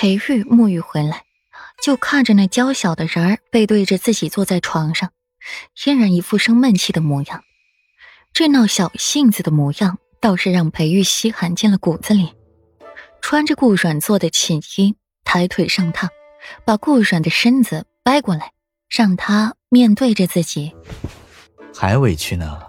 [0.00, 1.24] 裴玉沐浴回来，
[1.82, 5.10] 就看着那娇小的人儿背对着自己坐在床上，
[5.84, 7.42] 依然一副生闷气的模样。
[8.32, 12.32] 这闹小性子的模样，倒是让裴玉稀罕进了骨子里。
[13.20, 14.94] 穿着顾软做的寝衣，
[15.24, 16.08] 抬腿上榻，
[16.64, 18.52] 把顾软的身子掰过来，
[18.88, 20.76] 让他面对着自己。
[21.74, 22.60] 还委屈呢，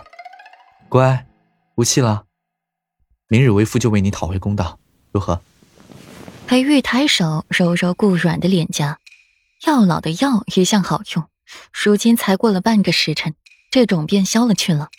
[0.89, 1.27] 乖，
[1.75, 2.23] 无气了。
[3.27, 4.80] 明日为夫就为你讨回公道，
[5.11, 5.39] 如何？
[6.50, 8.97] 裴玉抬手揉揉顾软的脸颊，
[9.68, 11.28] 药老的药一向好用，
[11.71, 13.36] 如今才过了半个时辰，
[13.69, 14.89] 这种便消了去了。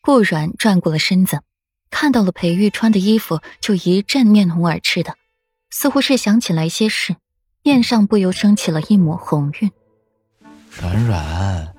[0.00, 1.42] 顾软转过了身子，
[1.90, 5.16] 看到了裴玉穿的衣服，就一阵面红耳赤的，
[5.68, 7.16] 似乎是想起来些事，
[7.62, 9.70] 面上不由升起了一抹红晕。
[10.80, 11.74] 软软，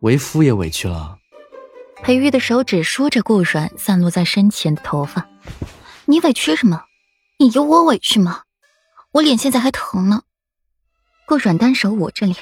[0.00, 1.18] 为夫也委屈了。
[2.02, 5.28] 裴玉的手指梳着顾软散落在身前的头发，
[6.06, 6.84] 你委屈什么？
[7.42, 8.44] 你有我委屈吗？
[9.10, 10.22] 我脸现在还疼呢。
[11.26, 12.36] 顾软单手捂着脸，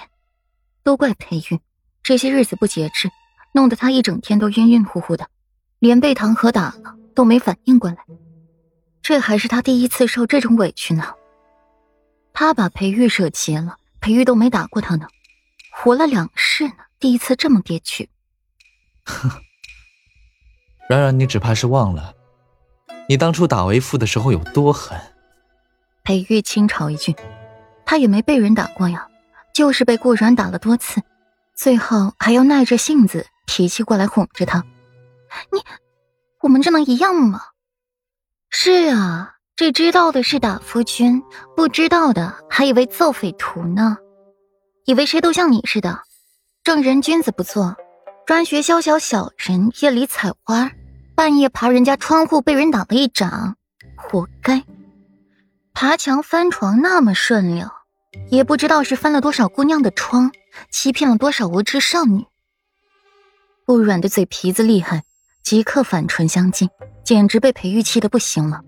[0.82, 1.58] 都怪裴玉
[2.02, 3.10] 这些日子不节制，
[3.54, 5.30] 弄得他一整天都晕晕乎乎的，
[5.78, 7.96] 连被唐河打了都没反应过来。
[9.00, 11.14] 这还是他第一次受这种委屈呢。
[12.34, 15.08] 他把裴玉惹急了，裴玉都没打过他呢，
[15.72, 18.10] 活了两世呢，第一次这么憋屈。
[19.06, 19.30] 哼，
[20.90, 22.14] 软软，你只怕是忘了。
[23.10, 24.96] 你当初打为父的时候有多狠？
[26.04, 27.16] 裴玉轻嘲一句
[27.84, 29.08] ：“他也没被人打过呀，
[29.52, 31.02] 就是被顾软打了多次，
[31.56, 34.64] 最后还要耐着性子脾气过来哄着他。
[35.50, 35.60] 你，
[36.38, 37.40] 我们这能一样吗？
[38.48, 41.20] 是啊，这知道的是打夫君，
[41.56, 43.98] 不知道的还以为揍匪徒呢，
[44.84, 46.02] 以为谁都像你似的，
[46.62, 47.74] 正人君子不做，
[48.24, 50.70] 专学宵小小人夜里采花。”
[51.20, 53.58] 半夜爬人家窗户被人打了一掌，
[53.94, 54.64] 活该！
[55.74, 57.70] 爬墙翻床那么顺溜，
[58.30, 60.32] 也不知道是翻了多少姑娘的窗，
[60.70, 62.24] 欺骗了多少无知少女。
[63.66, 65.04] 不软的嘴皮子厉害，
[65.42, 66.70] 即刻反唇相讥，
[67.04, 68.62] 简直被裴玉气得不行了。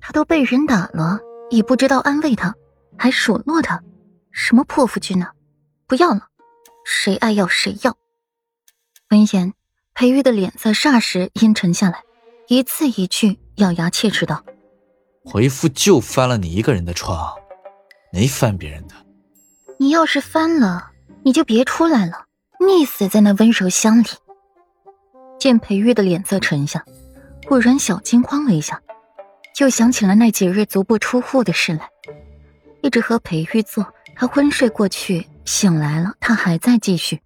[0.00, 2.54] 他都被人打了，也不知道安慰他，
[2.96, 3.82] 还数落他，
[4.32, 5.32] 什么破夫君呢？
[5.86, 6.28] 不要了，
[6.82, 7.94] 谁爱要谁要。
[9.10, 9.52] 闻言。
[9.94, 12.02] 裴玉的脸色霎时阴沉下来，
[12.48, 14.44] 一字一句，咬牙切齿道
[15.24, 17.32] ：“回复就翻了你一个人的床，
[18.12, 18.94] 没翻别人的。
[19.78, 20.90] 你要是翻了，
[21.22, 22.24] 你就别出来了，
[22.58, 24.06] 溺死在那温柔乡里。”
[25.38, 26.84] 见裴玉的脸色沉下，
[27.46, 28.82] 顾然小惊慌了一下，
[29.60, 31.88] 又想起了那几日足不出户的事来。
[32.82, 37.20] 一直和裴玉做，他昏睡过去，醒来了，他还在继续。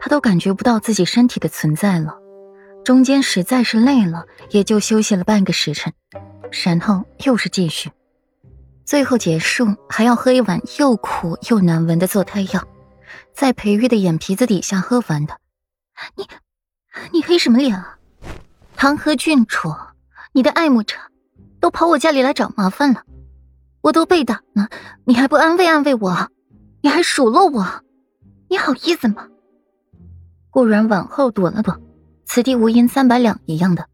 [0.00, 2.16] 他都感觉不到自己身体的存在了，
[2.84, 5.92] 中间实在是累了，也就休息了半个时辰，
[6.64, 7.92] 然后又是继续，
[8.84, 12.66] 最后结束还要喝一碗又苦又难闻的坐胎药，
[13.34, 15.36] 在裴玉的眼皮子底下喝完的。
[16.16, 16.26] 你，
[17.12, 17.98] 你黑什么脸啊？
[18.74, 19.74] 唐河郡主，
[20.32, 20.96] 你的爱慕者
[21.60, 23.02] 都跑我家里来找麻烦了，
[23.82, 24.70] 我都被打了，
[25.04, 26.30] 你还不安慰安慰我？
[26.80, 27.82] 你还数落我？
[28.48, 29.28] 你好意思吗？
[30.50, 31.80] 顾然往后躲了躲，
[32.26, 33.86] 此地无银三百两一样的，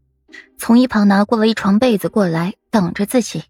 [0.57, 3.43] 从一旁拿过了一床被子过来挡着自己，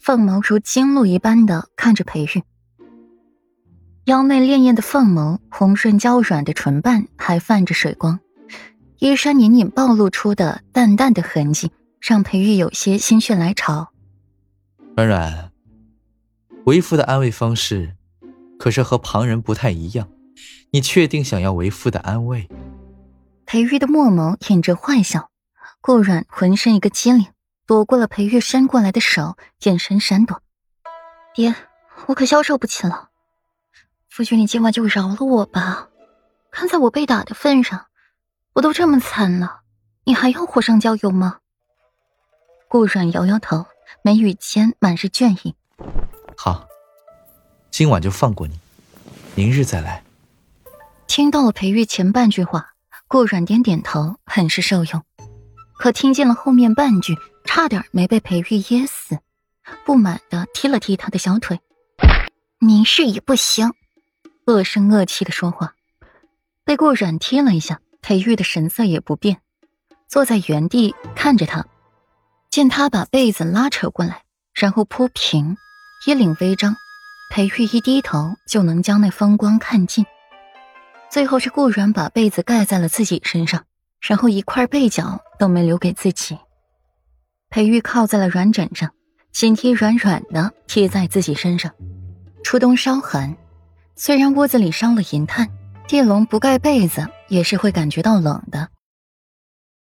[0.00, 2.42] 凤眸如金露一般的看着裴玉，
[4.04, 8.18] 妖媚潋滟的凤眸，红润娇软的唇瓣还泛着水光，
[8.98, 13.92] 衣衫隐隐暴露出的淡淡的痕迹，让裴玉有些心血来潮。
[14.96, 15.52] 软软，
[16.66, 17.94] 为夫的安慰方式，
[18.58, 20.08] 可是和旁人不太一样。
[20.70, 22.48] 你确定想要为父的安慰？
[23.44, 25.30] 裴玉的墨眸隐着坏笑，
[25.80, 27.26] 顾软浑身一个机灵，
[27.66, 30.40] 躲过了裴玉伸过来的手，眼神闪躲。
[31.34, 31.54] 爹，
[32.06, 33.10] 我可消受不起了，
[34.08, 35.88] 夫君，你今晚就饶了我吧。
[36.50, 37.86] 看在我被打的份上，
[38.54, 39.60] 我都这么惨了，
[40.04, 41.38] 你还要火上浇油吗？
[42.68, 43.66] 顾软摇摇头，
[44.02, 45.54] 眉宇间满是倦意。
[46.36, 46.66] 好，
[47.70, 48.58] 今晚就放过你，
[49.34, 50.02] 明日再来。
[51.14, 52.70] 听到了裴玉前半句话，
[53.06, 55.04] 顾软点点头，很是受用。
[55.76, 57.14] 可听见了后面半句，
[57.44, 59.18] 差点没被裴玉噎死，
[59.84, 61.60] 不满的踢了踢他的小腿。
[62.60, 63.74] 你是也不行，
[64.46, 65.74] 恶声恶气的说话。
[66.64, 69.42] 被顾软踢了一下，裴玉的神色也不变，
[70.08, 71.66] 坐在原地看着他。
[72.48, 74.22] 见他把被子拉扯过来，
[74.54, 75.58] 然后铺平，
[76.06, 76.74] 衣领微张，
[77.30, 80.06] 裴玉一低头就能将那风光看尽。
[81.12, 83.66] 最后是顾软把被子盖在了自己身上，
[84.00, 86.38] 然后一块被角都没留给自己。
[87.50, 88.90] 裴玉靠在了软枕上，
[89.30, 91.70] 心贴软软的贴在自己身上。
[92.42, 93.36] 初冬稍寒，
[93.94, 95.46] 虽然屋子里烧了银炭，
[95.86, 98.70] 地龙不盖被子也是会感觉到冷的。